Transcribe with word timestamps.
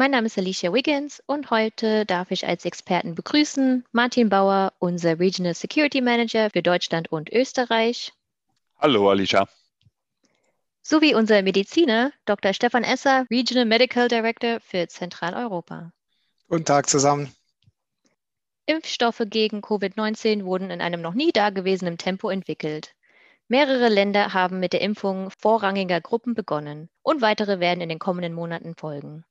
Mein 0.00 0.12
Name 0.12 0.26
ist 0.26 0.38
Alicia 0.38 0.72
Wiggins 0.72 1.20
und 1.26 1.50
heute 1.50 2.06
darf 2.06 2.30
ich 2.30 2.46
als 2.46 2.64
Experten 2.64 3.16
begrüßen 3.16 3.84
Martin 3.90 4.28
Bauer, 4.28 4.72
unser 4.78 5.18
Regional 5.18 5.54
Security 5.54 6.00
Manager 6.00 6.50
für 6.50 6.62
Deutschland 6.62 7.10
und 7.10 7.32
Österreich. 7.32 8.12
Hallo 8.76 9.10
Alicia. 9.10 9.48
Sowie 10.82 11.16
unser 11.16 11.42
Mediziner 11.42 12.12
Dr. 12.26 12.52
Stefan 12.52 12.84
Esser, 12.84 13.26
Regional 13.28 13.64
Medical 13.64 14.06
Director 14.06 14.60
für 14.60 14.86
Zentraleuropa. 14.86 15.90
Guten 16.46 16.64
Tag 16.64 16.88
zusammen. 16.88 17.34
Impfstoffe 18.66 19.24
gegen 19.26 19.62
Covid-19 19.62 20.44
wurden 20.44 20.70
in 20.70 20.80
einem 20.80 21.00
noch 21.00 21.14
nie 21.14 21.32
dagewesenen 21.32 21.98
Tempo 21.98 22.30
entwickelt. 22.30 22.94
Mehrere 23.48 23.88
Länder 23.88 24.32
haben 24.32 24.60
mit 24.60 24.74
der 24.74 24.80
Impfung 24.80 25.32
vorrangiger 25.32 26.00
Gruppen 26.00 26.34
begonnen 26.34 26.88
und 27.02 27.20
weitere 27.20 27.58
werden 27.58 27.80
in 27.80 27.88
den 27.88 27.98
kommenden 27.98 28.32
Monaten 28.32 28.76
folgen. 28.76 29.24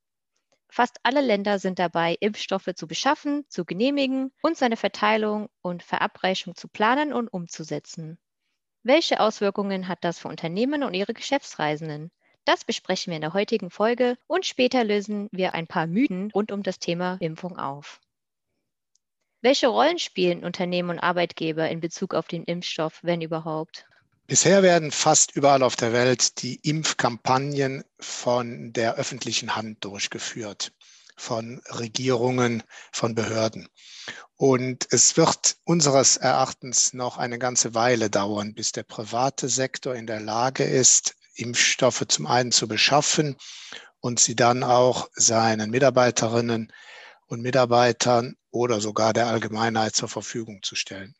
Fast 0.69 0.97
alle 1.03 1.21
Länder 1.21 1.59
sind 1.59 1.79
dabei, 1.79 2.15
Impfstoffe 2.19 2.69
zu 2.75 2.87
beschaffen, 2.87 3.45
zu 3.49 3.65
genehmigen 3.65 4.31
und 4.41 4.57
seine 4.57 4.77
Verteilung 4.77 5.49
und 5.61 5.83
Verabreichung 5.83 6.55
zu 6.55 6.67
planen 6.67 7.13
und 7.13 7.29
umzusetzen. 7.29 8.19
Welche 8.83 9.19
Auswirkungen 9.19 9.87
hat 9.87 10.03
das 10.03 10.19
für 10.19 10.27
Unternehmen 10.27 10.83
und 10.83 10.93
ihre 10.93 11.13
Geschäftsreisenden? 11.13 12.11
Das 12.45 12.63
besprechen 12.63 13.11
wir 13.11 13.15
in 13.17 13.21
der 13.21 13.33
heutigen 13.33 13.69
Folge 13.69 14.17
und 14.27 14.45
später 14.45 14.83
lösen 14.83 15.27
wir 15.31 15.53
ein 15.53 15.67
paar 15.67 15.87
Mythen 15.87 16.31
rund 16.31 16.51
um 16.51 16.63
das 16.63 16.79
Thema 16.79 17.17
Impfung 17.19 17.57
auf. 17.57 17.99
Welche 19.41 19.67
Rollen 19.67 19.99
spielen 19.99 20.43
Unternehmen 20.43 20.91
und 20.91 20.99
Arbeitgeber 20.99 21.69
in 21.69 21.79
Bezug 21.79 22.13
auf 22.13 22.27
den 22.27 22.43
Impfstoff, 22.43 23.03
wenn 23.03 23.21
überhaupt? 23.21 23.85
Bisher 24.29 24.61
werden 24.61 24.91
fast 24.91 25.31
überall 25.31 25.63
auf 25.63 25.77
der 25.77 25.93
Welt 25.93 26.41
die 26.41 26.55
Impfkampagnen 26.55 27.85
von 27.97 28.73
der 28.73 28.95
öffentlichen 28.95 29.55
Hand 29.55 29.85
durchgeführt, 29.85 30.73
von 31.15 31.61
Regierungen, 31.69 32.61
von 32.91 33.15
Behörden. 33.15 33.69
Und 34.35 34.85
es 34.91 35.15
wird 35.15 35.55
unseres 35.63 36.17
Erachtens 36.17 36.91
noch 36.91 37.17
eine 37.17 37.39
ganze 37.39 37.73
Weile 37.73 38.09
dauern, 38.09 38.53
bis 38.53 38.73
der 38.73 38.83
private 38.83 39.47
Sektor 39.47 39.95
in 39.95 40.07
der 40.07 40.19
Lage 40.19 40.65
ist, 40.65 41.15
Impfstoffe 41.35 42.03
zum 42.09 42.27
einen 42.27 42.51
zu 42.51 42.67
beschaffen 42.67 43.37
und 44.01 44.19
sie 44.19 44.35
dann 44.35 44.61
auch 44.61 45.07
seinen 45.13 45.71
Mitarbeiterinnen 45.71 46.73
und 47.27 47.41
Mitarbeitern 47.41 48.35
oder 48.51 48.81
sogar 48.81 49.13
der 49.13 49.27
Allgemeinheit 49.27 49.95
zur 49.95 50.09
Verfügung 50.09 50.63
zu 50.63 50.75
stellen. 50.75 51.15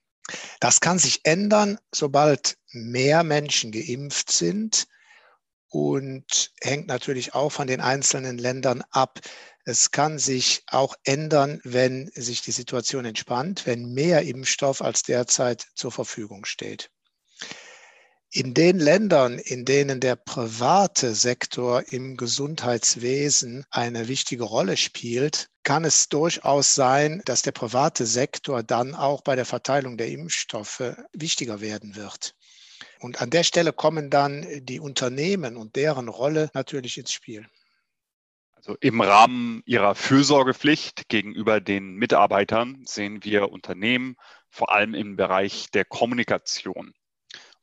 Das 0.59 0.79
kann 0.79 0.99
sich 0.99 1.21
ändern, 1.23 1.77
sobald 1.93 2.57
mehr 2.71 3.23
Menschen 3.23 3.71
geimpft 3.71 4.31
sind 4.31 4.87
und 5.69 6.51
hängt 6.61 6.87
natürlich 6.87 7.33
auch 7.33 7.51
von 7.51 7.67
den 7.67 7.81
einzelnen 7.81 8.37
Ländern 8.37 8.83
ab. 8.91 9.19
Es 9.65 9.91
kann 9.91 10.17
sich 10.17 10.63
auch 10.67 10.95
ändern, 11.03 11.59
wenn 11.63 12.09
sich 12.13 12.41
die 12.41 12.51
Situation 12.51 13.05
entspannt, 13.05 13.65
wenn 13.65 13.93
mehr 13.93 14.21
Impfstoff 14.21 14.81
als 14.81 15.03
derzeit 15.03 15.65
zur 15.75 15.91
Verfügung 15.91 16.45
steht. 16.45 16.89
In 18.31 18.53
den 18.53 18.79
Ländern, 18.79 19.39
in 19.39 19.65
denen 19.65 19.99
der 19.99 20.17
private 20.17 21.15
Sektor 21.15 21.83
im 21.91 22.17
Gesundheitswesen 22.17 23.65
eine 23.69 24.09
wichtige 24.09 24.43
Rolle 24.43 24.77
spielt, 24.77 25.49
kann 25.67 25.83
es 25.83 26.07
durchaus 26.07 26.75
sein, 26.75 27.21
dass 27.25 27.41
der 27.41 27.51
private 27.51 28.05
Sektor 28.05 28.63
dann 28.63 28.95
auch 28.95 29.21
bei 29.21 29.35
der 29.35 29.43
Verteilung 29.43 29.97
der 29.97 30.07
Impfstoffe 30.07 30.95
wichtiger 31.11 31.59
werden 31.59 31.97
wird. 31.97 32.35
Und 33.01 33.21
an 33.21 33.31
der 33.31 33.43
Stelle 33.43 33.73
kommen 33.73 34.09
dann 34.09 34.47
die 34.61 34.79
Unternehmen 34.79 35.57
und 35.57 35.75
deren 35.75 36.07
Rolle 36.07 36.49
natürlich 36.53 36.97
ins 36.97 37.11
Spiel. 37.11 37.45
Also 38.53 38.77
im 38.79 39.01
Rahmen 39.01 39.61
ihrer 39.65 39.93
Fürsorgepflicht 39.93 41.09
gegenüber 41.09 41.59
den 41.59 41.95
Mitarbeitern 41.95 42.83
sehen 42.85 43.25
wir 43.25 43.51
Unternehmen 43.51 44.15
vor 44.49 44.71
allem 44.71 44.93
im 44.93 45.17
Bereich 45.17 45.69
der 45.73 45.83
Kommunikation 45.83 46.93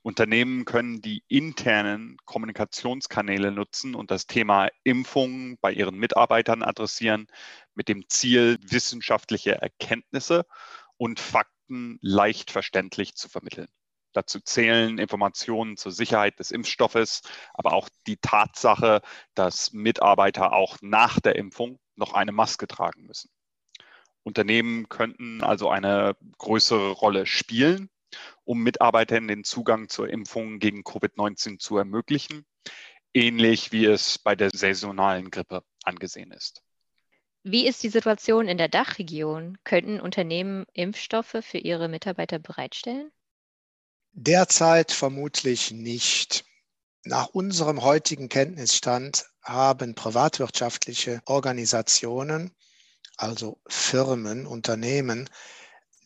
Unternehmen 0.05 0.67
können 0.67 1.01
die 1.01 1.25
internen 1.29 2.19
Kommunikationskanäle 2.27 3.51
nutzen 3.51 3.95
und 3.95 4.11
das 4.11 4.27
Thema 4.27 4.69
Impfung 4.83 5.57
bei 5.63 5.73
ihren 5.73 5.97
Mitarbeitern 5.97 6.63
adressieren 6.63 7.27
mit 7.75 7.89
dem 7.89 8.07
Ziel, 8.11 8.59
wissenschaftliche 8.61 9.63
Erkenntnisse 9.63 10.45
und 10.99 11.21
Fakten 11.21 11.97
leicht 12.03 12.51
verständlich 12.51 13.15
zu 13.15 13.31
vermitteln. 13.31 13.69
Dazu 14.13 14.41
zählen 14.41 14.99
Informationen 14.99 15.79
zur 15.79 15.91
Sicherheit 15.91 16.39
des 16.39 16.51
Impfstoffes, 16.51 17.23
aber 17.55 17.73
auch 17.73 17.89
die 18.07 18.19
Tatsache, 18.19 19.01
dass 19.33 19.73
Mitarbeiter 19.73 20.53
auch 20.53 20.77
nach 20.83 21.19
der 21.19 21.37
Impfung 21.37 21.79
noch 21.97 22.13
eine 22.13 22.33
Maske 22.33 22.67
tragen 22.67 23.07
müssen. 23.07 23.31
Unternehmen 24.23 24.87
könnten 24.91 25.43
also 25.43 25.71
eine 25.71 26.15
größere 26.37 26.91
Rolle 26.91 27.25
spielen 27.25 27.89
um 28.45 28.63
Mitarbeitern 28.63 29.29
den 29.29 29.45
Zugang 29.45 29.89
zur 29.89 30.09
Impfung 30.09 30.59
gegen 30.59 30.83
Covid-19 30.83 31.59
zu 31.59 31.79
ermöglichen, 31.79 32.45
ähnlich 33.13 33.73
wie 33.73 33.87
es 33.87 34.19
bei 34.19 34.35
der 34.35 34.51
saisonalen 34.51 35.31
Grippe 35.31 35.63
angesehen 35.85 36.33
ist. 36.33 36.63
Wie 37.43 37.67
ist 37.67 37.83
die 37.83 37.91
Situation 37.91 38.49
in 38.49 38.57
der 38.57 38.69
Dachregion? 38.69 39.59
Könnten 39.65 40.01
Unternehmen 40.01 40.65
Impfstoffe 40.73 41.37
für 41.43 41.59
ihre 41.59 41.89
Mitarbeiter 41.89 42.39
bereitstellen? 42.39 43.11
Derzeit 44.13 44.93
vermutlich 44.93 45.71
nicht. 45.71 46.45
Nach 47.05 47.27
unserem 47.27 47.83
heutigen 47.83 48.31
Kenntnisstand 48.31 49.27
haben 49.43 49.95
privatwirtschaftliche 49.95 51.21
Organisationen, 51.27 52.55
also 53.19 53.61
Firmen, 53.67 54.47
Unternehmen, 54.47 55.29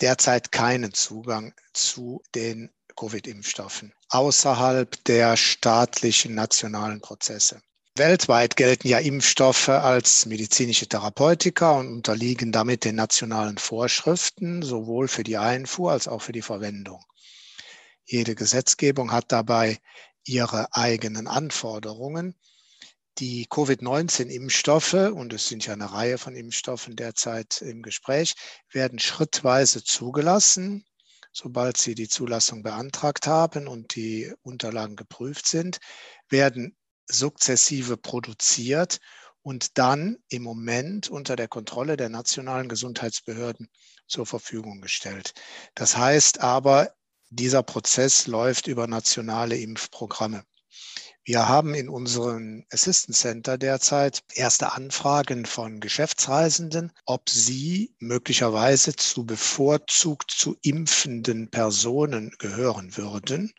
derzeit 0.01 0.53
keinen 0.53 0.93
Zugang 0.93 1.55
zu 1.73 2.23
den 2.35 2.71
Covid-Impfstoffen 2.97 3.93
außerhalb 4.09 5.05
der 5.05 5.37
staatlichen 5.37 6.35
nationalen 6.35 7.01
Prozesse. 7.01 7.61
Weltweit 7.97 8.57
gelten 8.57 8.89
ja 8.89 8.99
Impfstoffe 8.99 9.69
als 9.69 10.25
medizinische 10.27 10.87
Therapeutika 10.87 11.73
und 11.73 11.89
unterliegen 11.89 12.53
damit 12.53 12.85
den 12.85 12.95
nationalen 12.95 13.59
Vorschriften, 13.59 14.63
sowohl 14.63 15.09
für 15.09 15.25
die 15.25 15.37
Einfuhr 15.37 15.93
als 15.93 16.07
auch 16.07 16.23
für 16.23 16.33
die 16.33 16.43
Verwendung. 16.43 17.05
Jede 18.05 18.35
Gesetzgebung 18.35 19.13
hat 19.13 19.33
dabei 19.33 19.79
ihre 20.25 20.75
eigenen 20.75 21.27
Anforderungen 21.27 22.35
die 23.19 23.47
Covid-19-Impfstoffe, 23.47 25.13
und 25.13 25.33
es 25.33 25.49
sind 25.49 25.67
ja 25.67 25.73
eine 25.73 25.93
Reihe 25.93 26.19
von 26.19 26.37
Impfstoffen 26.37 26.97
derzeit 26.97 27.63
im 27.63 27.83
Gespräch, 27.83 28.35
werden 28.73 28.99
schrittweise 28.99 29.83
zugelassen. 29.83 30.85
Sobald 31.33 31.77
sie 31.77 31.95
die 31.95 32.09
Zulassung 32.09 32.63
beantragt 32.63 33.27
haben 33.27 33.69
und 33.69 33.95
die 33.95 34.33
Unterlagen 34.43 34.97
geprüft 34.97 35.47
sind, 35.47 35.79
werden 36.29 36.77
sukzessive 37.07 37.97
produziert 37.97 38.99
und 39.43 39.79
dann 39.79 40.19
im 40.29 40.43
Moment 40.43 41.09
unter 41.09 41.37
der 41.37 41.49
Kontrolle 41.49 41.97
der 41.97 42.09
nationalen 42.09 42.69
Gesundheitsbehörden 42.69 43.69
zur 44.07 44.27
Verfügung 44.27 44.81
gestellt. 44.81 45.33
Das 45.75 45.97
heißt 45.97 46.41
aber, 46.41 46.95
dieser 47.31 47.63
Prozess 47.63 48.27
läuft 48.27 48.67
über 48.67 48.87
nationale 48.87 49.57
Impfprogramme. 49.57 50.45
Wir 51.29 51.47
haben 51.47 51.75
in 51.75 51.91
unserem 51.91 52.65
Assistance 52.73 53.21
Center 53.21 53.59
derzeit 53.59 54.23
erste 54.33 54.73
Anfragen 54.73 55.45
von 55.45 55.79
Geschäftsreisenden, 55.79 56.91
ob 57.05 57.29
sie 57.29 57.95
möglicherweise 57.99 58.97
zu 58.97 59.27
bevorzugt 59.27 60.31
zu 60.31 60.57
impfenden 60.63 61.51
Personen 61.51 62.35
gehören 62.39 62.97
würden. 62.97 63.53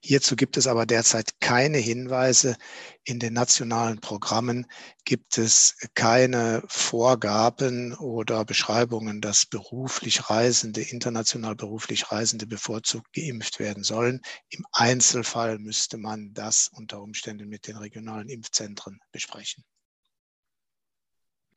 Hierzu 0.00 0.36
gibt 0.36 0.56
es 0.56 0.66
aber 0.66 0.86
derzeit 0.86 1.40
keine 1.40 1.78
Hinweise. 1.78 2.56
In 3.04 3.18
den 3.18 3.32
nationalen 3.32 4.00
Programmen 4.00 4.66
gibt 5.04 5.38
es 5.38 5.76
keine 5.94 6.62
Vorgaben 6.68 7.94
oder 7.94 8.44
Beschreibungen, 8.44 9.20
dass 9.20 9.46
beruflich 9.46 10.30
Reisende, 10.30 10.82
international 10.82 11.54
beruflich 11.56 12.10
Reisende 12.12 12.46
bevorzugt 12.46 13.12
geimpft 13.12 13.58
werden 13.58 13.82
sollen. 13.82 14.20
Im 14.48 14.64
Einzelfall 14.72 15.58
müsste 15.58 15.96
man 15.96 16.32
das 16.34 16.68
unter 16.72 17.00
Umständen 17.00 17.48
mit 17.48 17.66
den 17.66 17.76
regionalen 17.76 18.28
Impfzentren 18.28 19.00
besprechen. 19.12 19.64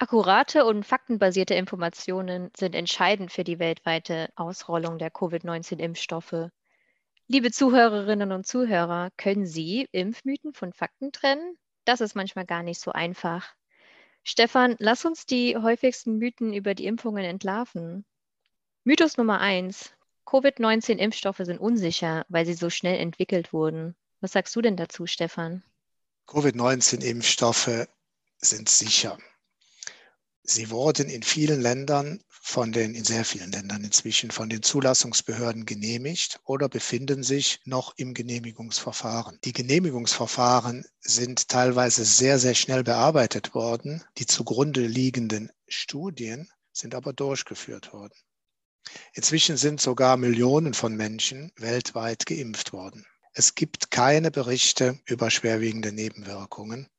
Akkurate 0.02 0.64
und 0.64 0.86
faktenbasierte 0.86 1.56
Informationen 1.56 2.52
sind 2.56 2.74
entscheidend 2.74 3.34
für 3.34 3.44
die 3.44 3.60
weltweite 3.60 4.30
Ausrollung 4.38 4.98
der 4.98 5.12
Covid-19-Impfstoffe. 5.12 6.52
Liebe 7.32 7.52
Zuhörerinnen 7.52 8.32
und 8.32 8.48
Zuhörer, 8.48 9.12
können 9.16 9.46
Sie 9.46 9.88
Impfmythen 9.92 10.52
von 10.52 10.74
Fakten 10.74 11.12
trennen? 11.12 11.60
Das 11.86 12.02
ist 12.02 12.16
manchmal 12.16 12.48
gar 12.48 12.64
nicht 12.64 12.82
so 12.82 12.92
einfach. 12.92 13.54
Stefan, 14.24 14.76
lass 14.80 15.06
uns 15.06 15.28
die 15.28 15.56
häufigsten 15.56 16.18
Mythen 16.18 16.56
über 16.56 16.74
die 16.74 16.88
Impfungen 16.88 17.24
entlarven. 17.24 18.04
Mythos 18.84 19.18
Nummer 19.18 19.42
eins. 19.42 19.94
Covid-19-Impfstoffe 20.26 21.42
sind 21.42 21.60
unsicher, 21.60 22.26
weil 22.30 22.48
sie 22.48 22.56
so 22.56 22.72
schnell 22.72 22.98
entwickelt 22.98 23.54
wurden. 23.54 23.96
Was 24.22 24.32
sagst 24.32 24.56
du 24.56 24.64
denn 24.64 24.76
dazu, 24.76 25.06
Stefan? 25.06 25.62
Covid-19-Impfstoffe 26.26 27.88
sind 28.40 28.70
sicher. 28.70 29.20
Sie 30.44 30.70
wurden 30.70 31.10
in 31.10 31.24
vielen 31.24 31.62
Ländern 31.62 32.24
von 32.28 32.72
den, 32.72 32.96
in 32.96 33.04
sehr 33.04 33.26
vielen 33.26 33.52
Ländern 33.52 33.84
inzwischen 33.84 34.32
von 34.32 34.50
den 34.50 34.64
Zulassungsbehörden 34.64 35.66
genehmigt 35.66 36.40
oder 36.46 36.70
befinden 36.70 37.22
sich 37.22 37.60
noch 37.66 37.94
im 37.98 38.14
Genehmigungsverfahren. 38.14 39.40
Die 39.44 39.54
Genehmigungsverfahren 39.54 40.86
sind 41.02 41.50
teilweise 41.50 42.06
sehr, 42.06 42.40
sehr 42.40 42.56
schnell 42.56 42.84
bearbeitet 42.84 43.54
worden. 43.54 44.04
Die 44.18 44.26
zugrunde 44.26 44.88
liegenden 44.88 45.52
Studien 45.68 46.50
sind 46.72 46.96
aber 46.96 47.14
durchgeführt 47.14 47.94
worden. 47.94 48.18
Inzwischen 49.14 49.58
sind 49.58 49.82
sogar 49.82 50.18
Millionen 50.18 50.74
von 50.74 50.96
Menschen 50.96 51.52
weltweit 51.58 52.26
geimpft 52.26 52.74
worden. 52.74 53.06
Es 53.34 53.54
gibt 53.54 53.92
keine 53.92 54.32
Berichte 54.32 55.00
über 55.06 55.30
schwerwiegende 55.30 55.92
Nebenwirkungen, 55.92 56.90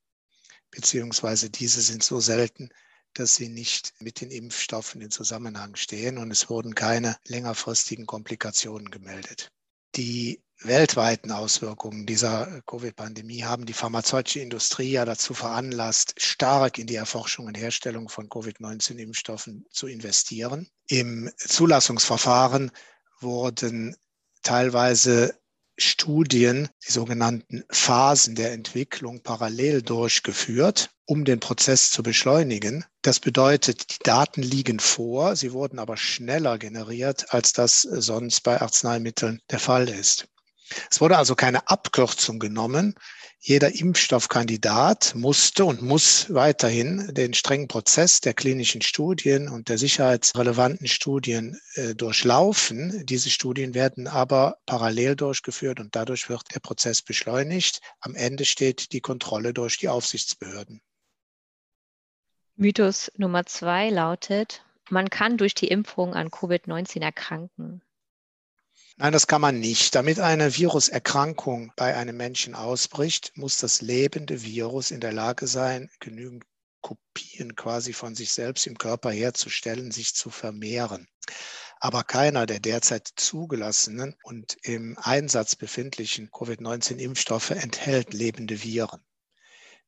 beziehungsweise 0.70 1.50
diese 1.50 1.80
sind 1.80 2.04
so 2.04 2.20
selten, 2.20 2.70
dass 3.14 3.34
sie 3.34 3.48
nicht 3.48 3.92
mit 4.00 4.20
den 4.20 4.30
Impfstoffen 4.30 5.00
in 5.00 5.10
Zusammenhang 5.10 5.76
stehen 5.76 6.18
und 6.18 6.30
es 6.30 6.48
wurden 6.48 6.74
keine 6.74 7.16
längerfristigen 7.26 8.06
Komplikationen 8.06 8.90
gemeldet. 8.90 9.50
Die 9.96 10.42
weltweiten 10.62 11.32
Auswirkungen 11.32 12.06
dieser 12.06 12.62
Covid-Pandemie 12.66 13.44
haben 13.44 13.66
die 13.66 13.72
pharmazeutische 13.72 14.40
Industrie 14.40 14.92
ja 14.92 15.04
dazu 15.04 15.34
veranlasst, 15.34 16.14
stark 16.18 16.78
in 16.78 16.86
die 16.86 16.96
Erforschung 16.96 17.46
und 17.46 17.56
Herstellung 17.56 18.08
von 18.08 18.28
Covid-19-Impfstoffen 18.28 19.66
zu 19.70 19.86
investieren. 19.86 20.68
Im 20.86 21.30
Zulassungsverfahren 21.36 22.70
wurden 23.20 23.96
teilweise 24.42 25.39
Studien, 25.82 26.68
die 26.86 26.92
sogenannten 26.92 27.64
Phasen 27.70 28.34
der 28.34 28.52
Entwicklung 28.52 29.22
parallel 29.22 29.82
durchgeführt, 29.82 30.90
um 31.06 31.24
den 31.24 31.40
Prozess 31.40 31.90
zu 31.90 32.02
beschleunigen. 32.02 32.84
Das 33.02 33.18
bedeutet, 33.18 33.90
die 33.90 34.02
Daten 34.02 34.42
liegen 34.42 34.78
vor, 34.78 35.36
sie 35.36 35.52
wurden 35.52 35.78
aber 35.78 35.96
schneller 35.96 36.58
generiert, 36.58 37.32
als 37.32 37.52
das 37.52 37.82
sonst 37.82 38.42
bei 38.42 38.60
Arzneimitteln 38.60 39.40
der 39.50 39.58
Fall 39.58 39.88
ist. 39.88 40.28
Es 40.90 41.00
wurde 41.00 41.16
also 41.16 41.34
keine 41.34 41.68
Abkürzung 41.68 42.38
genommen. 42.38 42.94
Jeder 43.42 43.74
Impfstoffkandidat 43.74 45.14
musste 45.14 45.64
und 45.64 45.80
muss 45.80 46.32
weiterhin 46.32 47.14
den 47.14 47.32
strengen 47.32 47.68
Prozess 47.68 48.20
der 48.20 48.34
klinischen 48.34 48.82
Studien 48.82 49.48
und 49.48 49.70
der 49.70 49.78
sicherheitsrelevanten 49.78 50.86
Studien 50.86 51.58
äh, 51.74 51.94
durchlaufen. 51.94 53.06
Diese 53.06 53.30
Studien 53.30 53.72
werden 53.72 54.08
aber 54.08 54.58
parallel 54.66 55.16
durchgeführt 55.16 55.80
und 55.80 55.96
dadurch 55.96 56.28
wird 56.28 56.54
der 56.54 56.60
Prozess 56.60 57.00
beschleunigt. 57.00 57.80
Am 58.00 58.14
Ende 58.14 58.44
steht 58.44 58.92
die 58.92 59.00
Kontrolle 59.00 59.54
durch 59.54 59.78
die 59.78 59.88
Aufsichtsbehörden. 59.88 60.82
Mythos 62.56 63.10
Nummer 63.16 63.46
zwei 63.46 63.88
lautet, 63.88 64.62
man 64.90 65.08
kann 65.08 65.38
durch 65.38 65.54
die 65.54 65.68
Impfung 65.68 66.14
an 66.14 66.28
Covid-19 66.28 67.00
erkranken. 67.00 67.80
Nein, 69.00 69.14
das 69.14 69.26
kann 69.26 69.40
man 69.40 69.58
nicht. 69.58 69.94
Damit 69.94 70.20
eine 70.20 70.58
Viruserkrankung 70.58 71.72
bei 71.74 71.96
einem 71.96 72.18
Menschen 72.18 72.54
ausbricht, 72.54 73.32
muss 73.34 73.56
das 73.56 73.80
lebende 73.80 74.42
Virus 74.42 74.90
in 74.90 75.00
der 75.00 75.14
Lage 75.14 75.46
sein, 75.46 75.88
genügend 76.00 76.44
Kopien 76.82 77.56
quasi 77.56 77.94
von 77.94 78.14
sich 78.14 78.30
selbst 78.30 78.66
im 78.66 78.76
Körper 78.76 79.10
herzustellen, 79.10 79.90
sich 79.90 80.14
zu 80.14 80.28
vermehren. 80.28 81.08
Aber 81.78 82.04
keiner 82.04 82.44
der 82.44 82.60
derzeit 82.60 83.08
zugelassenen 83.16 84.16
und 84.22 84.58
im 84.64 84.98
Einsatz 84.98 85.56
befindlichen 85.56 86.30
Covid-19-Impfstoffe 86.30 87.52
enthält 87.52 88.12
lebende 88.12 88.62
Viren. 88.62 89.00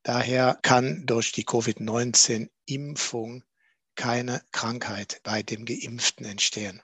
Daher 0.04 0.58
kann 0.62 1.04
durch 1.04 1.32
die 1.32 1.44
Covid-19-Impfung 1.44 3.44
keine 3.94 4.42
Krankheit 4.52 5.20
bei 5.22 5.42
dem 5.42 5.66
Geimpften 5.66 6.24
entstehen. 6.24 6.80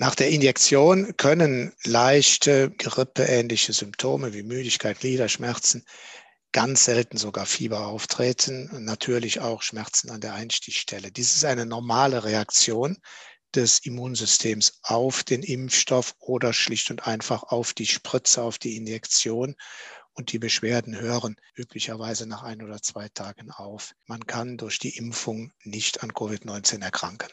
Nach 0.00 0.14
der 0.14 0.30
Injektion 0.30 1.14
können 1.18 1.74
leichte 1.84 2.70
grippeähnliche 2.70 3.74
Symptome 3.74 4.32
wie 4.32 4.42
Müdigkeit, 4.42 4.98
Gliederschmerzen, 4.98 5.84
ganz 6.52 6.86
selten 6.86 7.18
sogar 7.18 7.44
Fieber 7.44 7.86
auftreten 7.86 8.70
und 8.70 8.86
natürlich 8.86 9.40
auch 9.40 9.60
Schmerzen 9.60 10.08
an 10.08 10.22
der 10.22 10.32
Einstichstelle. 10.32 11.12
Dies 11.12 11.36
ist 11.36 11.44
eine 11.44 11.66
normale 11.66 12.24
Reaktion 12.24 12.96
des 13.54 13.80
Immunsystems 13.80 14.78
auf 14.84 15.22
den 15.22 15.42
Impfstoff 15.42 16.14
oder 16.18 16.54
schlicht 16.54 16.90
und 16.90 17.06
einfach 17.06 17.42
auf 17.42 17.74
die 17.74 17.84
Spritze, 17.84 18.40
auf 18.40 18.56
die 18.56 18.78
Injektion. 18.78 19.54
Und 20.14 20.32
die 20.32 20.38
Beschwerden 20.38 20.98
hören 20.98 21.36
üblicherweise 21.54 22.26
nach 22.26 22.42
ein 22.42 22.62
oder 22.62 22.80
zwei 22.80 23.10
Tagen 23.10 23.50
auf. 23.50 23.92
Man 24.06 24.26
kann 24.26 24.56
durch 24.56 24.78
die 24.78 24.96
Impfung 24.96 25.52
nicht 25.62 26.02
an 26.02 26.12
Covid-19 26.12 26.82
erkranken. 26.82 27.28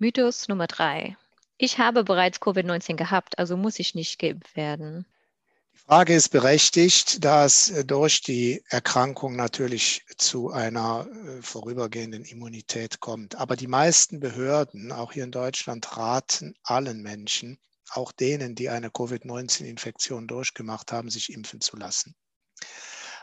Mythos 0.00 0.48
Nummer 0.48 0.66
drei. 0.66 1.16
Ich 1.58 1.78
habe 1.78 2.04
bereits 2.04 2.40
Covid-19 2.40 2.96
gehabt, 2.96 3.38
also 3.38 3.58
muss 3.58 3.78
ich 3.78 3.94
nicht 3.94 4.18
geimpft 4.18 4.56
werden. 4.56 5.04
Die 5.74 5.78
Frage 5.78 6.14
ist 6.14 6.30
berechtigt, 6.30 7.22
da 7.22 7.44
es 7.44 7.68
äh, 7.68 7.84
durch 7.84 8.22
die 8.22 8.64
Erkrankung 8.70 9.36
natürlich 9.36 10.06
zu 10.16 10.50
einer 10.52 11.06
äh, 11.06 11.42
vorübergehenden 11.42 12.24
Immunität 12.24 13.00
kommt. 13.00 13.34
Aber 13.34 13.56
die 13.56 13.66
meisten 13.66 14.20
Behörden, 14.20 14.90
auch 14.90 15.12
hier 15.12 15.24
in 15.24 15.32
Deutschland, 15.32 15.98
raten 15.98 16.54
allen 16.62 17.02
Menschen, 17.02 17.58
auch 17.90 18.10
denen, 18.10 18.54
die 18.54 18.70
eine 18.70 18.90
Covid-19-Infektion 18.90 20.26
durchgemacht 20.26 20.92
haben, 20.92 21.10
sich 21.10 21.30
impfen 21.30 21.60
zu 21.60 21.76
lassen. 21.76 22.14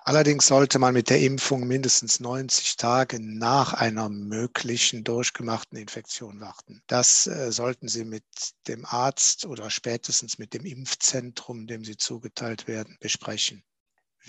Allerdings 0.08 0.48
sollte 0.48 0.80
man 0.80 0.94
mit 0.94 1.10
der 1.10 1.20
Impfung 1.20 1.68
mindestens 1.68 2.22
90 2.22 2.78
Tage 2.78 3.20
nach 3.20 3.74
einer 3.74 4.08
möglichen 4.08 5.04
durchgemachten 5.04 5.78
Infektion 5.78 6.40
warten. 6.40 6.82
Das 6.88 7.28
äh, 7.28 7.52
sollten 7.52 7.90
Sie 7.90 8.06
mit 8.06 8.24
dem 8.70 8.86
Arzt 8.86 9.46
oder 9.46 9.70
spätestens 9.70 10.38
mit 10.38 10.54
dem 10.54 10.64
Impfzentrum, 10.64 11.68
dem 11.68 11.84
Sie 11.84 11.98
zugeteilt 11.98 12.70
werden, 12.70 12.96
besprechen. 13.02 13.66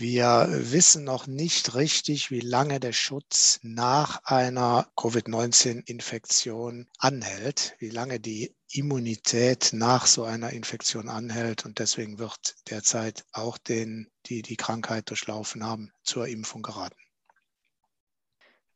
Wir 0.00 0.46
wissen 0.48 1.02
noch 1.02 1.26
nicht 1.26 1.74
richtig, 1.74 2.30
wie 2.30 2.38
lange 2.38 2.78
der 2.78 2.92
Schutz 2.92 3.58
nach 3.64 4.22
einer 4.22 4.88
Covid-19-Infektion 4.94 6.86
anhält, 6.98 7.74
wie 7.80 7.90
lange 7.90 8.20
die 8.20 8.54
Immunität 8.70 9.70
nach 9.72 10.06
so 10.06 10.22
einer 10.22 10.50
Infektion 10.50 11.08
anhält. 11.08 11.64
Und 11.64 11.80
deswegen 11.80 12.20
wird 12.20 12.54
derzeit 12.70 13.24
auch 13.32 13.58
denen, 13.58 14.08
die 14.26 14.42
die 14.42 14.56
Krankheit 14.56 15.10
durchlaufen 15.10 15.64
haben, 15.64 15.90
zur 16.04 16.28
Impfung 16.28 16.62
geraten. 16.62 17.00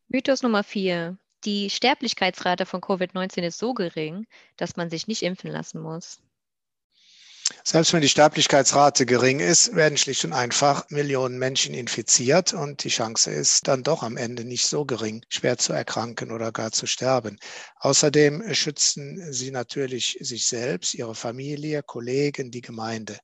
Mythos 0.09 0.43
Nummer 0.43 0.65
vier. 0.65 1.19
Die 1.45 1.71
Sterblichkeitsrate 1.71 2.67
von 2.67 2.81
Covid-19 2.81 3.43
ist 3.43 3.59
so 3.59 3.75
gering, 3.75 4.27
dass 4.57 4.75
man 4.75 4.91
sich 4.91 5.07
nicht 5.07 5.23
impfen 5.23 5.53
lassen 5.53 5.81
muss. 5.81 6.21
Selbst 7.65 7.93
wenn 7.93 8.03
die 8.03 8.09
Sterblichkeitsrate 8.09 9.07
gering 9.07 9.41
ist, 9.41 9.75
werden 9.75 9.97
schlicht 9.97 10.25
und 10.25 10.33
einfach 10.33 10.89
Millionen 10.91 11.39
Menschen 11.39 11.75
infiziert 11.75 12.53
und 12.53 12.85
die 12.85 12.89
Chance 12.89 13.31
ist 13.31 13.69
dann 13.69 13.83
doch 13.83 14.03
am 14.03 14.17
Ende 14.17 14.45
nicht 14.45 14.67
so 14.67 14.85
gering, 14.85 15.25
schwer 15.29 15.59
zu 15.59 15.73
erkranken 15.73 16.33
oder 16.33 16.51
gar 16.53 16.73
zu 16.73 16.87
sterben. 16.87 17.39
Außerdem 17.81 18.55
schützen 18.55 19.33
sie 19.33 19.51
natürlich 19.51 20.19
sich 20.21 20.47
selbst, 20.47 20.95
ihre 20.95 21.15
Familie, 21.15 21.83
Kollegen, 21.83 22.51
die 22.51 22.63
Gemeinde. 22.63 23.19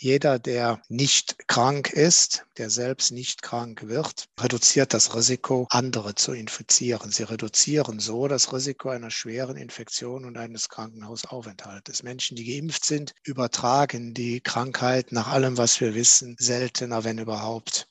Jeder, 0.00 0.38
der 0.38 0.80
nicht 0.88 1.48
krank 1.48 1.90
ist, 1.90 2.46
der 2.56 2.70
selbst 2.70 3.10
nicht 3.10 3.42
krank 3.42 3.88
wird, 3.88 4.26
reduziert 4.38 4.94
das 4.94 5.16
Risiko, 5.16 5.66
andere 5.70 6.14
zu 6.14 6.32
infizieren. 6.32 7.10
Sie 7.10 7.24
reduzieren 7.24 7.98
so 7.98 8.28
das 8.28 8.52
Risiko 8.52 8.90
einer 8.90 9.10
schweren 9.10 9.56
Infektion 9.56 10.24
und 10.24 10.36
eines 10.36 10.68
Krankenhausaufenthaltes. 10.68 12.04
Menschen, 12.04 12.36
die 12.36 12.44
geimpft 12.44 12.84
sind, 12.84 13.12
übertragen 13.24 14.14
die 14.14 14.40
Krankheit 14.40 15.10
nach 15.10 15.26
allem, 15.26 15.58
was 15.58 15.80
wir 15.80 15.96
wissen, 15.96 16.36
seltener, 16.38 17.02
wenn 17.02 17.18
überhaupt. 17.18 17.88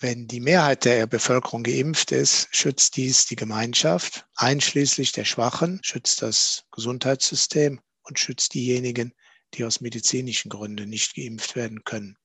Wenn 0.00 0.26
die 0.26 0.40
Mehrheit 0.40 0.84
der 0.84 1.06
Bevölkerung 1.06 1.62
geimpft 1.62 2.10
ist, 2.10 2.48
schützt 2.50 2.96
dies 2.96 3.26
die 3.26 3.36
Gemeinschaft, 3.36 4.26
einschließlich 4.34 5.12
der 5.12 5.24
Schwachen, 5.24 5.78
schützt 5.84 6.22
das 6.22 6.64
Gesundheitssystem 6.72 7.80
und 8.02 8.18
schützt 8.18 8.54
diejenigen, 8.54 9.12
die 9.54 9.64
aus 9.64 9.80
medizinischen 9.80 10.48
Gründen 10.48 10.88
nicht 10.88 11.14
geimpft 11.14 11.56
werden 11.56 11.84
können. 11.84 12.16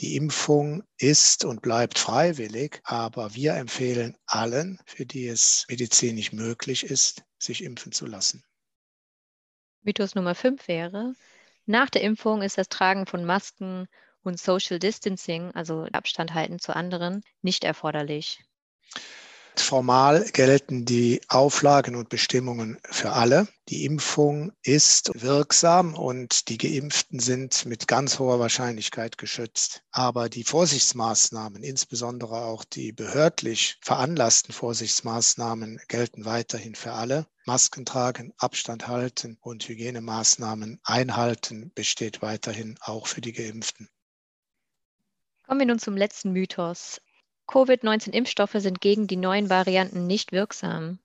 Die 0.00 0.16
Impfung 0.16 0.82
ist 0.98 1.44
und 1.44 1.62
bleibt 1.62 1.98
freiwillig, 1.98 2.80
aber 2.82 3.34
wir 3.34 3.54
empfehlen 3.54 4.16
allen, 4.26 4.80
für 4.86 5.06
die 5.06 5.28
es 5.28 5.66
medizinisch 5.68 6.32
möglich 6.32 6.84
ist, 6.84 7.22
sich 7.38 7.62
impfen 7.62 7.92
zu 7.92 8.06
lassen. 8.06 8.42
Mythos 9.82 10.14
Nummer 10.14 10.34
5 10.34 10.66
wäre, 10.66 11.14
nach 11.66 11.90
der 11.90 12.02
Impfung 12.02 12.42
ist 12.42 12.58
das 12.58 12.68
Tragen 12.68 13.06
von 13.06 13.24
Masken 13.24 13.86
und 14.22 14.40
Social 14.40 14.78
Distancing, 14.78 15.52
also 15.52 15.86
Abstand 15.92 16.34
halten 16.34 16.58
zu 16.58 16.74
anderen, 16.74 17.22
nicht 17.42 17.62
erforderlich. 17.62 18.42
Formal 19.60 20.24
gelten 20.32 20.84
die 20.84 21.20
Auflagen 21.28 21.96
und 21.96 22.08
Bestimmungen 22.08 22.78
für 22.90 23.12
alle. 23.12 23.48
Die 23.68 23.84
Impfung 23.84 24.52
ist 24.62 25.10
wirksam 25.14 25.94
und 25.94 26.48
die 26.48 26.58
Geimpften 26.58 27.18
sind 27.20 27.64
mit 27.64 27.88
ganz 27.88 28.18
hoher 28.18 28.40
Wahrscheinlichkeit 28.40 29.16
geschützt. 29.16 29.82
Aber 29.90 30.28
die 30.28 30.44
Vorsichtsmaßnahmen, 30.44 31.62
insbesondere 31.62 32.44
auch 32.44 32.64
die 32.64 32.92
behördlich 32.92 33.78
veranlassten 33.80 34.52
Vorsichtsmaßnahmen, 34.52 35.80
gelten 35.88 36.24
weiterhin 36.24 36.74
für 36.74 36.92
alle. 36.92 37.26
Masken 37.46 37.84
tragen, 37.84 38.32
Abstand 38.38 38.88
halten 38.88 39.38
und 39.40 39.68
Hygienemaßnahmen 39.68 40.80
einhalten 40.82 41.72
besteht 41.74 42.22
weiterhin 42.22 42.76
auch 42.80 43.06
für 43.06 43.20
die 43.20 43.32
Geimpften. 43.32 43.88
Kommen 45.46 45.60
wir 45.60 45.66
nun 45.66 45.78
zum 45.78 45.96
letzten 45.96 46.32
Mythos. 46.32 47.00
Covid-19-Impfstoffe 47.46 48.56
sind 48.56 48.80
gegen 48.80 49.06
die 49.06 49.16
neuen 49.16 49.50
Varianten 49.50 50.06
nicht 50.06 50.32
wirksam. 50.32 50.98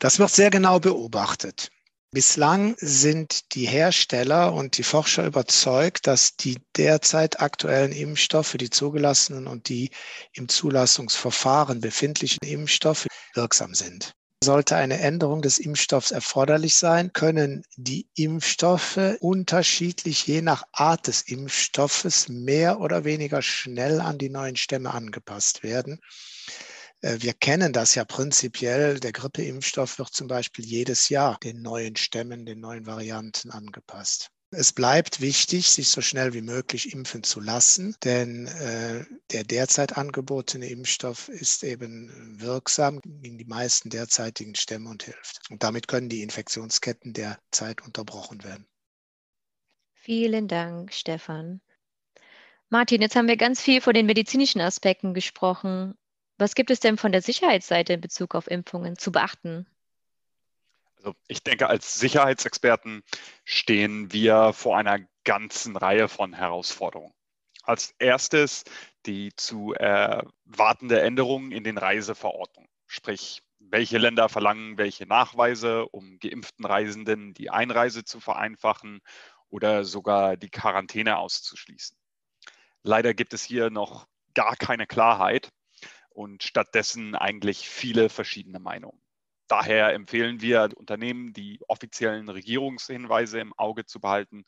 Das 0.00 0.18
wird 0.18 0.30
sehr 0.30 0.50
genau 0.50 0.78
beobachtet. 0.78 1.70
Bislang 2.12 2.76
sind 2.78 3.54
die 3.54 3.66
Hersteller 3.66 4.54
und 4.54 4.78
die 4.78 4.82
Forscher 4.82 5.26
überzeugt, 5.26 6.06
dass 6.06 6.36
die 6.36 6.58
derzeit 6.76 7.40
aktuellen 7.40 7.92
Impfstoffe, 7.92 8.56
die 8.58 8.70
zugelassenen 8.70 9.46
und 9.46 9.68
die 9.68 9.90
im 10.32 10.48
Zulassungsverfahren 10.48 11.80
befindlichen 11.80 12.38
Impfstoffe 12.42 13.06
wirksam 13.34 13.74
sind. 13.74 14.14
Sollte 14.44 14.76
eine 14.76 14.98
Änderung 15.00 15.40
des 15.40 15.58
Impfstoffs 15.58 16.10
erforderlich 16.10 16.74
sein, 16.74 17.12
können 17.12 17.64
die 17.76 18.06
Impfstoffe 18.14 19.16
unterschiedlich 19.20 20.26
je 20.26 20.42
nach 20.42 20.64
Art 20.72 21.06
des 21.06 21.22
Impfstoffes 21.22 22.28
mehr 22.28 22.80
oder 22.80 23.04
weniger 23.04 23.40
schnell 23.40 24.00
an 24.00 24.18
die 24.18 24.28
neuen 24.28 24.56
Stämme 24.56 24.92
angepasst 24.92 25.62
werden. 25.62 26.00
Äh, 27.00 27.16
wir 27.20 27.32
kennen 27.32 27.72
das 27.72 27.94
ja 27.94 28.04
prinzipiell. 28.04 29.00
Der 29.00 29.12
Grippeimpfstoff 29.12 29.98
wird 29.98 30.12
zum 30.12 30.28
Beispiel 30.28 30.64
jedes 30.64 31.08
Jahr 31.08 31.38
den 31.42 31.62
neuen 31.62 31.96
Stämmen, 31.96 32.44
den 32.44 32.60
neuen 32.60 32.86
Varianten 32.86 33.50
angepasst. 33.50 34.30
Es 34.50 34.72
bleibt 34.72 35.20
wichtig, 35.20 35.68
sich 35.70 35.88
so 35.88 36.00
schnell 36.00 36.32
wie 36.32 36.40
möglich 36.40 36.92
impfen 36.92 37.24
zu 37.24 37.40
lassen, 37.40 37.96
denn 38.04 38.46
äh, 38.46 39.04
der 39.32 39.42
derzeit 39.42 39.96
angebotene 39.98 40.68
Impfstoff 40.68 41.28
ist 41.28 41.64
eben 41.64 42.40
wirksam 42.40 43.00
gegen 43.02 43.38
die 43.38 43.44
meisten 43.44 43.90
derzeitigen 43.90 44.54
Stämme 44.54 44.88
und 44.88 45.02
hilft. 45.02 45.40
Und 45.50 45.64
damit 45.64 45.88
können 45.88 46.08
die 46.08 46.22
Infektionsketten 46.22 47.12
derzeit 47.12 47.82
unterbrochen 47.82 48.44
werden. 48.44 48.66
Vielen 49.94 50.46
Dank, 50.46 50.92
Stefan. 50.92 51.60
Martin, 52.68 53.02
jetzt 53.02 53.16
haben 53.16 53.28
wir 53.28 53.36
ganz 53.36 53.60
viel 53.60 53.80
von 53.80 53.94
den 53.94 54.06
medizinischen 54.06 54.60
Aspekten 54.60 55.12
gesprochen. 55.12 55.98
Was 56.38 56.54
gibt 56.54 56.70
es 56.70 56.78
denn 56.78 56.96
von 56.96 57.10
der 57.10 57.22
Sicherheitsseite 57.22 57.94
in 57.94 58.00
Bezug 58.00 58.36
auf 58.36 58.48
Impfungen 58.48 58.96
zu 58.96 59.10
beachten? 59.10 59.66
Also 61.06 61.16
ich 61.28 61.44
denke, 61.44 61.68
als 61.68 62.00
Sicherheitsexperten 62.00 63.04
stehen 63.44 64.12
wir 64.12 64.52
vor 64.52 64.76
einer 64.76 64.98
ganzen 65.22 65.76
Reihe 65.76 66.08
von 66.08 66.32
Herausforderungen. 66.32 67.14
Als 67.62 67.94
erstes 68.00 68.64
die 69.06 69.32
zu 69.36 69.72
erwartende 69.72 71.00
Änderung 71.00 71.52
in 71.52 71.62
den 71.62 71.78
Reiseverordnungen, 71.78 72.68
sprich 72.88 73.44
welche 73.60 73.98
Länder 73.98 74.28
verlangen 74.28 74.78
welche 74.78 75.06
Nachweise, 75.06 75.86
um 75.86 76.18
geimpften 76.18 76.66
Reisenden 76.66 77.34
die 77.34 77.50
Einreise 77.50 78.04
zu 78.04 78.18
vereinfachen 78.18 78.98
oder 79.48 79.84
sogar 79.84 80.36
die 80.36 80.50
Quarantäne 80.50 81.18
auszuschließen. 81.18 81.96
Leider 82.82 83.14
gibt 83.14 83.32
es 83.32 83.44
hier 83.44 83.70
noch 83.70 84.08
gar 84.34 84.56
keine 84.56 84.88
Klarheit 84.88 85.50
und 86.10 86.42
stattdessen 86.42 87.14
eigentlich 87.14 87.68
viele 87.68 88.08
verschiedene 88.08 88.58
Meinungen. 88.58 89.05
Daher 89.48 89.92
empfehlen 89.92 90.40
wir 90.40 90.70
Unternehmen, 90.76 91.32
die 91.32 91.60
offiziellen 91.68 92.28
Regierungshinweise 92.28 93.38
im 93.38 93.52
Auge 93.54 93.84
zu 93.84 94.00
behalten. 94.00 94.44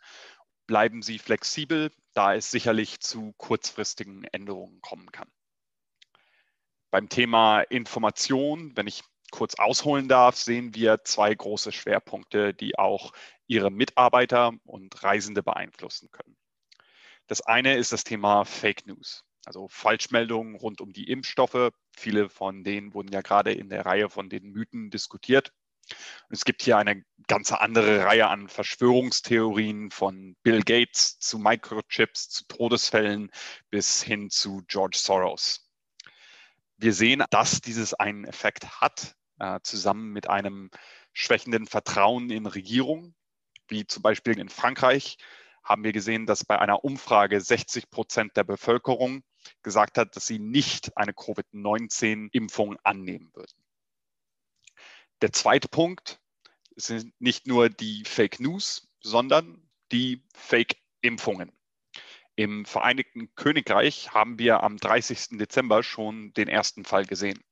Bleiben 0.66 1.02
Sie 1.02 1.18
flexibel, 1.18 1.90
da 2.14 2.34
es 2.34 2.50
sicherlich 2.50 3.00
zu 3.00 3.32
kurzfristigen 3.36 4.24
Änderungen 4.24 4.80
kommen 4.80 5.10
kann. 5.12 5.30
Beim 6.90 7.08
Thema 7.08 7.60
Information, 7.60 8.76
wenn 8.76 8.86
ich 8.86 9.02
kurz 9.30 9.54
ausholen 9.54 10.08
darf, 10.08 10.36
sehen 10.36 10.74
wir 10.74 11.04
zwei 11.04 11.34
große 11.34 11.70
Schwerpunkte, 11.70 12.54
die 12.54 12.78
auch 12.78 13.12
Ihre 13.46 13.70
Mitarbeiter 13.70 14.52
und 14.64 15.02
Reisende 15.04 15.42
beeinflussen 15.42 16.10
können. 16.10 16.36
Das 17.26 17.42
eine 17.42 17.76
ist 17.76 17.92
das 17.92 18.04
Thema 18.04 18.44
Fake 18.44 18.86
News 18.86 19.27
also 19.48 19.66
Falschmeldungen 19.68 20.54
rund 20.54 20.82
um 20.82 20.92
die 20.92 21.10
Impfstoffe. 21.10 21.70
Viele 21.96 22.28
von 22.28 22.64
denen 22.64 22.92
wurden 22.92 23.10
ja 23.10 23.22
gerade 23.22 23.50
in 23.50 23.70
der 23.70 23.86
Reihe 23.86 24.10
von 24.10 24.28
den 24.28 24.50
Mythen 24.50 24.90
diskutiert. 24.90 25.52
Es 26.28 26.44
gibt 26.44 26.60
hier 26.60 26.76
eine 26.76 27.02
ganze 27.28 27.62
andere 27.62 28.04
Reihe 28.04 28.28
an 28.28 28.48
Verschwörungstheorien 28.48 29.90
von 29.90 30.36
Bill 30.42 30.62
Gates 30.62 31.18
zu 31.18 31.38
Microchips, 31.38 32.28
zu 32.28 32.44
Todesfällen 32.46 33.30
bis 33.70 34.02
hin 34.02 34.28
zu 34.28 34.62
George 34.68 34.98
Soros. 34.98 35.66
Wir 36.76 36.92
sehen, 36.92 37.24
dass 37.30 37.62
dieses 37.62 37.94
einen 37.94 38.24
Effekt 38.24 38.82
hat, 38.82 39.16
äh, 39.38 39.60
zusammen 39.62 40.12
mit 40.12 40.28
einem 40.28 40.70
schwächenden 41.14 41.66
Vertrauen 41.66 42.28
in 42.28 42.44
Regierungen, 42.44 43.14
wie 43.66 43.86
zum 43.86 44.02
Beispiel 44.02 44.38
in 44.38 44.50
Frankreich 44.50 45.16
haben 45.64 45.84
wir 45.84 45.92
gesehen, 45.92 46.26
dass 46.26 46.44
bei 46.44 46.58
einer 46.58 46.84
Umfrage 46.84 47.40
60 47.40 47.90
Prozent 47.90 48.36
der 48.36 48.44
Bevölkerung 48.44 49.22
gesagt 49.62 49.98
hat, 49.98 50.16
dass 50.16 50.26
sie 50.26 50.38
nicht 50.38 50.96
eine 50.96 51.12
Covid-19-Impfung 51.12 52.76
annehmen 52.82 53.30
würden. 53.34 53.62
Der 55.22 55.32
zweite 55.32 55.68
Punkt 55.68 56.20
sind 56.76 57.12
nicht 57.20 57.46
nur 57.46 57.68
die 57.68 58.04
Fake 58.04 58.40
News, 58.40 58.88
sondern 59.00 59.68
die 59.90 60.24
Fake-Impfungen. 60.34 61.52
Im 62.36 62.64
Vereinigten 62.64 63.34
Königreich 63.34 64.14
haben 64.14 64.38
wir 64.38 64.62
am 64.62 64.76
30. 64.76 65.38
Dezember 65.38 65.82
schon 65.82 66.32
den 66.34 66.46
ersten 66.46 66.84
Fall 66.84 67.04
gesehen. 67.04 67.42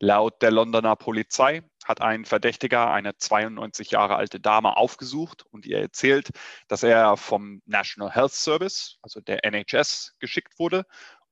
Laut 0.00 0.42
der 0.42 0.50
Londoner 0.50 0.96
Polizei 0.96 1.62
hat 1.84 2.00
ein 2.00 2.24
Verdächtiger 2.24 2.90
eine 2.90 3.16
92 3.16 3.90
Jahre 3.90 4.16
alte 4.16 4.40
Dame 4.40 4.76
aufgesucht 4.76 5.44
und 5.50 5.66
ihr 5.66 5.78
erzählt, 5.78 6.30
dass 6.68 6.82
er 6.82 7.16
vom 7.16 7.62
National 7.66 8.12
Health 8.12 8.32
Service, 8.32 8.98
also 9.02 9.20
der 9.20 9.44
NHS, 9.44 10.14
geschickt 10.18 10.58
wurde, 10.58 10.84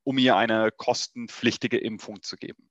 um 0.03 0.17
ihr 0.17 0.35
eine 0.35 0.71
kostenpflichtige 0.71 1.77
Impfung 1.77 2.21
zu 2.21 2.35
geben. 2.37 2.69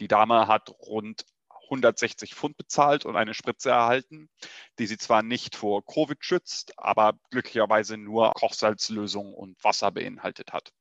Die 0.00 0.08
Dame 0.08 0.46
hat 0.48 0.70
rund 0.70 1.24
160 1.70 2.34
Pfund 2.34 2.56
bezahlt 2.56 3.04
und 3.04 3.16
eine 3.16 3.34
Spritze 3.34 3.70
erhalten, 3.70 4.30
die 4.78 4.86
sie 4.86 4.96
zwar 4.96 5.22
nicht 5.22 5.54
vor 5.54 5.84
Covid 5.84 6.24
schützt, 6.24 6.72
aber 6.78 7.18
glücklicherweise 7.30 7.96
nur 7.96 8.32
Kochsalzlösung 8.32 9.34
und 9.34 9.62
Wasser 9.62 9.90
beinhaltet 9.90 10.52
hat. 10.52 10.72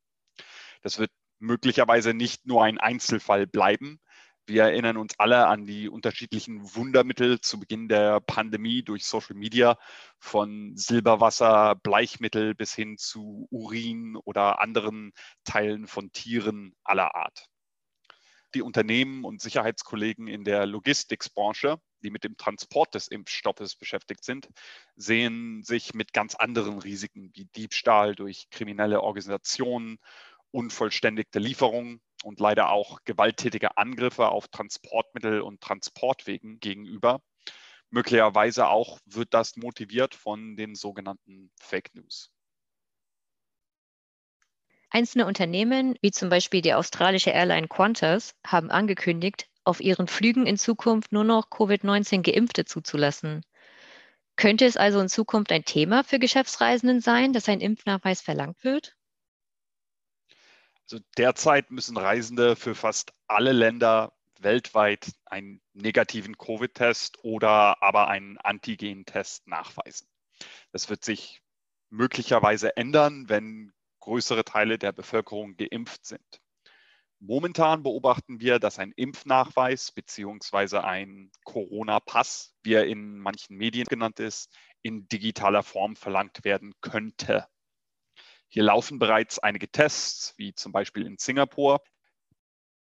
Das 0.82 0.98
wird 0.98 1.12
möglicherweise 1.40 2.14
nicht 2.14 2.46
nur 2.46 2.64
ein 2.64 2.78
Einzelfall 2.78 3.48
bleiben, 3.48 4.00
wir 4.48 4.63
erinnern 4.63 4.98
uns 4.98 5.13
alle 5.20 5.48
an 5.48 5.66
die 5.66 5.89
unterschiedlichen 5.89 6.74
Wundermittel 6.75 7.42
zu 7.42 7.60
Beginn 7.60 7.89
der 7.89 8.22
Pandemie 8.22 8.82
durch 8.82 9.06
Social 9.06 9.36
Media, 9.36 9.77
von 10.20 10.75
Silberwasser, 10.77 11.75
Bleichmittel 11.75 12.56
bis 12.56 12.74
hin 12.74 12.98
zu 12.98 13.48
Urin 13.51 14.16
oder 14.24 14.62
anderen 14.62 15.12
Teilen 15.44 15.86
von 15.86 16.12
Tieren 16.13 16.75
aller 16.84 17.13
Art. 17.13 17.48
Die 18.56 18.62
Unternehmen 18.62 19.25
und 19.25 19.42
Sicherheitskollegen 19.42 20.27
in 20.27 20.46
der 20.46 20.66
Logistikbranche, 20.66 21.77
die 22.01 22.10
mit 22.10 22.24
dem 22.24 22.38
Transport 22.38 22.96
des 22.96 23.10
Impfstoffes 23.10 23.75
beschäftigt 23.75 24.24
sind, 24.24 24.48
sehen 24.96 25.62
sich 25.63 25.94
mit 25.94 26.13
ganz 26.13 26.36
anderen 26.36 26.80
Risiken 26.80 27.32
wie 27.34 27.46
Diebstahl 27.46 28.16
durch 28.16 28.50
kriminelle 28.50 29.01
Organisationen, 29.01 29.98
unvollständigte 30.51 31.39
Lieferungen 31.39 32.01
und 32.24 32.40
leider 32.40 32.70
auch 32.70 33.00
gewalttätige 33.06 33.78
Angriffe 33.78 34.30
auf 34.30 34.48
Transportmittel 34.48 35.42
und 35.42 35.62
Transportwegen 35.62 36.60
gegenüber. 36.60 37.22
Möglicherweise 37.90 38.68
auch 38.68 39.00
wird 39.06 39.34
das 39.34 39.56
motiviert 39.56 40.14
von 40.14 40.58
den 40.58 40.76
sogenannten 40.76 41.52
Fake 41.60 41.96
News. 41.96 42.32
Einzelne 44.90 45.26
Unternehmen, 45.26 45.96
wie 46.02 46.12
zum 46.12 46.30
Beispiel 46.30 46.62
die 46.62 46.74
australische 46.74 47.30
Airline 47.30 47.68
Qantas, 47.68 48.34
haben 48.46 48.72
angekündigt, 48.72 49.48
auf 49.64 49.82
ihren 49.82 50.08
Flügen 50.08 50.46
in 50.46 50.58
Zukunft 50.58 51.12
nur 51.12 51.26
noch 51.26 51.50
Covid-19-Geimpfte 51.50 52.66
zuzulassen. 52.66 53.44
Könnte 54.38 54.66
es 54.66 54.78
also 54.78 55.00
in 55.00 55.10
Zukunft 55.10 55.52
ein 55.52 55.66
Thema 55.66 56.04
für 56.04 56.20
Geschäftsreisenden 56.20 57.02
sein, 57.02 57.34
dass 57.34 57.50
ein 57.50 57.60
Impfnachweis 57.60 58.22
verlangt 58.22 58.64
wird? 58.64 58.97
Also 60.89 61.03
derzeit 61.17 61.70
müssen 61.70 61.98
Reisende 61.98 62.56
für 62.56 62.74
fast 62.74 63.13
alle 63.27 63.51
Länder 63.51 64.13
weltweit 64.39 65.12
einen 65.25 65.62
negativen 65.74 66.38
Covid-Test 66.38 67.24
oder 67.24 67.84
aber 67.84 68.08
einen 68.08 68.38
Antigen-Test 68.38 69.48
nachweisen. 69.48 70.08
Das 70.72 70.89
wird 70.89 71.03
sich 71.03 71.41
möglicherweise 71.89 72.77
ändern, 72.77 73.27
wenn 73.27 73.74
größere 74.00 74.46
Teile 74.46 74.77
der 74.77 74.94
Bevölkerung 74.94 75.58
geimpft 75.58 76.06
sind. 76.06 76.41
Momentan 77.20 77.84
beobachten 77.84 78.39
wir, 78.39 78.60
dass 78.60 78.79
ein 78.79 78.94
Impfnachweis 78.94 79.91
bzw. 79.91 80.77
ein 80.77 81.32
Corona-Pass, 81.44 82.56
wie 82.63 82.75
er 82.75 82.86
in 82.86 83.17
manchen 83.17 83.58
Medien 83.58 83.88
genannt 83.89 84.22
ist, 84.22 84.56
in 84.84 85.10
digitaler 85.10 85.63
Form 85.63 85.98
verlangt 85.98 86.46
werden 86.46 86.75
könnte. 86.79 87.46
Hier 88.50 88.63
laufen 88.63 89.00
bereits 89.00 89.39
einige 89.39 89.70
Tests, 89.70 90.34
wie 90.38 90.54
zum 90.54 90.72
Beispiel 90.72 91.06
in 91.06 91.18
Singapur. 91.18 91.82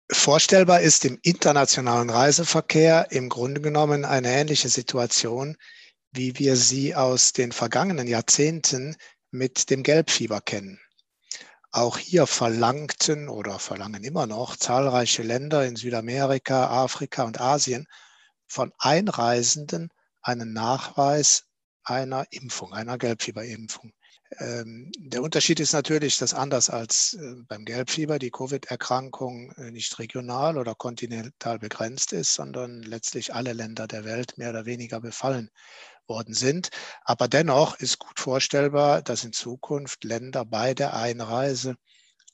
Vorstellbar 0.09 0.81
ist 0.81 1.03
im 1.03 1.19
internationalen 1.21 2.09
Reiseverkehr 2.09 3.11
im 3.11 3.27
Grunde 3.27 3.59
genommen 3.59 4.05
eine 4.05 4.29
ähnliche 4.29 4.69
Situation, 4.69 5.57
wie 6.11 6.39
wir 6.39 6.55
sie 6.55 6.95
aus 6.95 7.33
den 7.33 7.51
vergangenen 7.51 8.07
Jahrzehnten 8.07 8.95
mit 9.31 9.69
dem 9.69 9.83
Gelbfieber 9.83 10.39
kennen. 10.39 10.79
Auch 11.71 11.97
hier 11.97 12.25
verlangten 12.25 13.27
oder 13.27 13.59
verlangen 13.59 14.03
immer 14.03 14.25
noch 14.25 14.55
zahlreiche 14.55 15.23
Länder 15.23 15.65
in 15.65 15.75
Südamerika, 15.75 16.69
Afrika 16.69 17.23
und 17.23 17.41
Asien 17.41 17.87
von 18.47 18.71
Einreisenden 18.79 19.89
einen 20.21 20.53
Nachweis 20.53 21.43
einer 21.83 22.25
Impfung, 22.31 22.73
einer 22.73 22.97
Gelbfieberimpfung. 22.97 23.91
Ähm, 24.39 24.91
der 24.97 25.21
Unterschied 25.23 25.59
ist 25.59 25.73
natürlich, 25.73 26.17
dass 26.17 26.33
anders 26.33 26.69
als 26.69 27.13
äh, 27.13 27.35
beim 27.47 27.63
Gelbfieber 27.63 28.19
die 28.19 28.31
Covid-Erkrankung 28.31 29.51
äh, 29.53 29.71
nicht 29.71 29.97
regional 29.99 30.57
oder 30.57 30.75
kontinental 30.75 31.59
begrenzt 31.59 32.11
ist, 32.11 32.33
sondern 32.33 32.81
letztlich 32.83 33.33
alle 33.33 33.53
Länder 33.53 33.87
der 33.87 34.03
Welt 34.03 34.37
mehr 34.37 34.49
oder 34.49 34.65
weniger 34.65 34.99
befallen 34.99 35.49
worden 36.07 36.33
sind. 36.33 36.69
Aber 37.03 37.27
dennoch 37.27 37.79
ist 37.79 37.99
gut 37.99 38.19
vorstellbar, 38.19 39.01
dass 39.01 39.23
in 39.23 39.33
Zukunft 39.33 40.03
Länder 40.03 40.45
bei 40.45 40.73
der 40.73 40.93
Einreise 40.93 41.75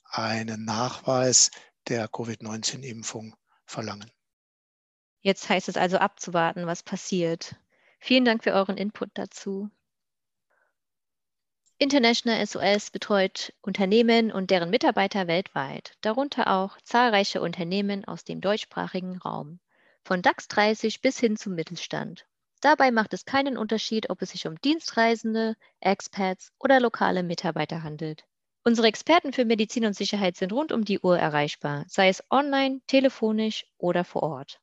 einen 0.05 0.65
Nachweis 0.65 1.51
der 1.87 2.07
Covid-19-Impfung 2.07 3.35
verlangen. 3.65 4.11
Jetzt 5.21 5.47
heißt 5.47 5.69
es 5.69 5.77
also 5.77 5.97
abzuwarten, 5.97 6.67
was 6.67 6.83
passiert. 6.83 7.55
Vielen 7.99 8.25
Dank 8.25 8.43
für 8.43 8.53
euren 8.53 8.77
Input 8.77 9.09
dazu. 9.13 9.69
International 11.83 12.47
SOS 12.47 12.91
betreut 12.91 13.51
Unternehmen 13.61 14.31
und 14.31 14.51
deren 14.51 14.69
Mitarbeiter 14.69 15.27
weltweit, 15.27 15.91
darunter 15.99 16.47
auch 16.47 16.77
zahlreiche 16.81 17.41
Unternehmen 17.41 18.05
aus 18.05 18.23
dem 18.23 18.39
deutschsprachigen 18.39 19.17
Raum, 19.17 19.59
von 20.05 20.21
DAX 20.21 20.47
30 20.47 21.01
bis 21.01 21.19
hin 21.19 21.35
zum 21.35 21.55
Mittelstand. 21.55 22.25
Dabei 22.61 22.89
macht 22.91 23.13
es 23.13 23.25
keinen 23.25 23.57
Unterschied, 23.57 24.09
ob 24.09 24.21
es 24.21 24.29
sich 24.29 24.47
um 24.47 24.55
Dienstreisende, 24.61 25.57
Expats 25.81 26.53
oder 26.57 26.79
lokale 26.79 27.21
Mitarbeiter 27.21 27.83
handelt. 27.83 28.23
Unsere 28.63 28.87
Experten 28.87 29.33
für 29.33 29.43
Medizin 29.43 29.85
und 29.85 29.93
Sicherheit 29.93 30.37
sind 30.37 30.53
rund 30.53 30.71
um 30.71 30.85
die 30.85 31.01
Uhr 31.01 31.19
erreichbar, 31.19 31.83
sei 31.89 32.07
es 32.07 32.23
online, 32.29 32.79
telefonisch 32.87 33.65
oder 33.77 34.05
vor 34.05 34.23
Ort. 34.23 34.61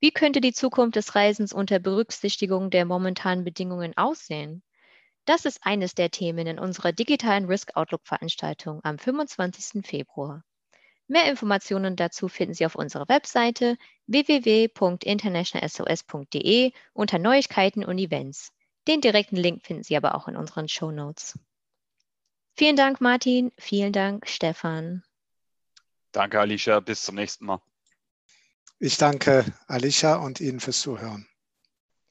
Wie 0.00 0.10
könnte 0.10 0.40
die 0.40 0.52
Zukunft 0.52 0.96
des 0.96 1.14
Reisens 1.14 1.52
unter 1.52 1.78
Berücksichtigung 1.78 2.70
der 2.70 2.86
momentanen 2.86 3.44
Bedingungen 3.44 3.96
aussehen? 3.96 4.64
Das 5.24 5.46
ist 5.46 5.64
eines 5.64 5.94
der 5.94 6.10
Themen 6.10 6.46
in 6.46 6.58
unserer 6.58 6.92
digitalen 6.92 7.46
Risk 7.46 7.74
Outlook 7.76 8.02
Veranstaltung 8.04 8.80
am 8.84 8.98
25. 8.98 9.86
Februar. 9.86 10.44
Mehr 11.06 11.30
Informationen 11.30 11.96
dazu 11.96 12.28
finden 12.28 12.54
Sie 12.54 12.64
auf 12.64 12.76
unserer 12.76 13.06
Webseite 13.08 13.76
www.internationalsos.de 14.06 16.72
unter 16.92 17.18
Neuigkeiten 17.18 17.84
und 17.84 17.98
Events. 17.98 18.52
Den 18.86 19.00
direkten 19.00 19.36
Link 19.36 19.64
finden 19.64 19.82
Sie 19.82 19.96
aber 19.96 20.14
auch 20.14 20.28
in 20.28 20.36
unseren 20.36 20.68
Show 20.68 20.90
Notes. 20.90 21.38
Vielen 22.56 22.76
Dank, 22.76 23.00
Martin. 23.00 23.50
Vielen 23.58 23.92
Dank, 23.92 24.28
Stefan. 24.28 25.02
Danke, 26.12 26.38
Alicia. 26.38 26.78
Bis 26.80 27.02
zum 27.02 27.16
nächsten 27.16 27.46
Mal. 27.46 27.60
Ich 28.78 28.98
danke 28.98 29.44
Alicia 29.66 30.16
und 30.16 30.40
Ihnen 30.40 30.60
fürs 30.60 30.80
Zuhören. 30.80 31.26